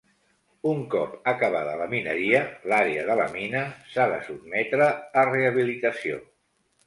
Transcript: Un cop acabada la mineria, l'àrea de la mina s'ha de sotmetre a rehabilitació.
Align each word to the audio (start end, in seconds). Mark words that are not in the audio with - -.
Un 0.69 0.79
cop 0.93 1.11
acabada 1.31 1.75
la 1.81 1.85
mineria, 1.91 2.39
l'àrea 2.71 3.03
de 3.09 3.17
la 3.19 3.27
mina 3.35 3.61
s'ha 3.91 4.07
de 4.15 4.17
sotmetre 4.29 4.87
a 5.25 5.29
rehabilitació. 5.31 6.19